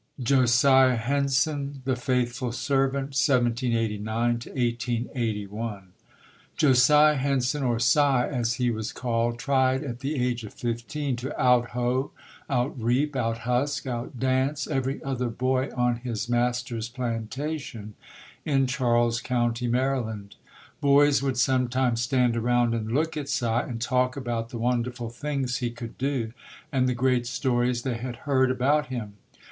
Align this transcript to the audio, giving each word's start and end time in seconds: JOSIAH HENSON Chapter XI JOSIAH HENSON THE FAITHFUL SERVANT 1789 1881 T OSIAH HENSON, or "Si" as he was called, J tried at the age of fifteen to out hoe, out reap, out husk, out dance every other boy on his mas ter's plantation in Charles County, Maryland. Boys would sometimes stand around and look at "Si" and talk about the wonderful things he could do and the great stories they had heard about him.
JOSIAH 0.19 0.95
HENSON 0.95 0.95
Chapter 0.95 0.95
XI 0.95 0.95
JOSIAH 0.95 0.95
HENSON 0.95 1.81
THE 1.85 1.95
FAITHFUL 1.95 2.51
SERVANT 2.53 3.03
1789 3.13 4.29
1881 5.53 5.83
T 6.57 6.65
OSIAH 6.67 7.15
HENSON, 7.17 7.61
or 7.61 7.79
"Si" 7.79 7.99
as 7.99 8.53
he 8.55 8.71
was 8.71 8.91
called, 8.91 9.33
J 9.35 9.37
tried 9.37 9.83
at 9.83 9.99
the 9.99 10.15
age 10.15 10.43
of 10.43 10.55
fifteen 10.55 11.15
to 11.17 11.39
out 11.39 11.69
hoe, 11.77 12.09
out 12.49 12.73
reap, 12.81 13.15
out 13.15 13.37
husk, 13.41 13.85
out 13.85 14.19
dance 14.19 14.65
every 14.65 15.03
other 15.03 15.29
boy 15.29 15.69
on 15.75 15.97
his 15.97 16.27
mas 16.27 16.63
ter's 16.63 16.89
plantation 16.89 17.93
in 18.43 18.65
Charles 18.65 19.21
County, 19.21 19.67
Maryland. 19.67 20.35
Boys 20.81 21.21
would 21.21 21.37
sometimes 21.37 22.01
stand 22.01 22.35
around 22.35 22.73
and 22.73 22.91
look 22.91 23.15
at 23.15 23.29
"Si" 23.29 23.45
and 23.45 23.79
talk 23.79 24.17
about 24.17 24.49
the 24.49 24.57
wonderful 24.57 25.11
things 25.11 25.57
he 25.57 25.69
could 25.69 25.95
do 25.99 26.33
and 26.71 26.89
the 26.89 26.95
great 26.95 27.27
stories 27.27 27.83
they 27.83 27.97
had 27.97 28.15
heard 28.25 28.49
about 28.49 28.87
him. 28.87 29.13